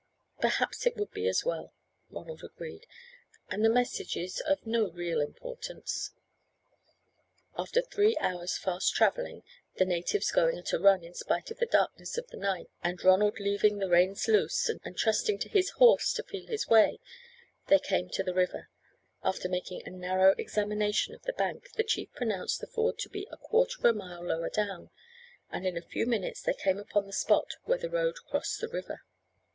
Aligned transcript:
"Perhaps 0.39 0.87
it 0.87 0.97
would 0.97 1.11
be 1.11 1.27
as 1.27 1.45
well," 1.45 1.75
Ronald 2.09 2.43
agreed; 2.43 2.87
"and 3.51 3.63
the 3.63 3.69
message 3.69 4.17
is 4.17 4.39
of 4.39 4.65
no 4.65 4.89
real 4.89 5.21
importance." 5.21 6.09
After 7.55 7.83
three 7.83 8.17
hours' 8.19 8.57
fast 8.57 8.95
travelling 8.95 9.43
the 9.75 9.85
natives 9.85 10.31
going 10.31 10.57
at 10.57 10.73
a 10.73 10.79
run, 10.79 11.03
in 11.03 11.13
spite 11.13 11.51
of 11.51 11.59
the 11.59 11.67
darkness 11.67 12.17
of 12.17 12.27
the 12.29 12.37
night, 12.37 12.67
and 12.83 13.03
Ronald 13.03 13.39
leaving 13.39 13.77
the 13.77 13.89
reins 13.89 14.27
loose, 14.27 14.69
and 14.83 14.97
trusting 14.97 15.37
to 15.37 15.49
his 15.49 15.69
horse 15.69 16.13
to 16.13 16.23
feel 16.23 16.47
his 16.47 16.67
way 16.67 16.99
they 17.67 17.77
came 17.77 18.09
to 18.09 18.23
the 18.23 18.33
river; 18.33 18.71
after 19.23 19.47
making 19.47 19.83
a 19.85 19.91
narrow 19.91 20.33
examination 20.39 21.13
of 21.13 21.21
the 21.25 21.33
bank, 21.33 21.73
the 21.73 21.83
chief 21.83 22.11
pronounced 22.13 22.59
the 22.59 22.65
ford 22.65 22.97
to 22.97 23.09
be 23.09 23.27
a 23.31 23.37
quarter 23.37 23.77
of 23.77 23.85
a 23.85 23.93
mile 23.93 24.23
lower 24.25 24.49
down, 24.49 24.89
and 25.51 25.67
in 25.67 25.77
a 25.77 25.81
few 25.83 26.07
minutes 26.07 26.41
they 26.41 26.55
came 26.55 26.79
upon 26.79 27.05
the 27.05 27.13
spot 27.13 27.51
where 27.65 27.77
a 27.85 27.87
road 27.87 28.15
crossed 28.27 28.59
the 28.61 28.67
river. 28.67 29.01